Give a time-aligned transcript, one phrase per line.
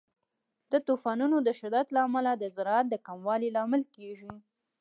[0.71, 4.33] د طوفانونو د شدت له امله د زراعت د کموالي لامل کیږي.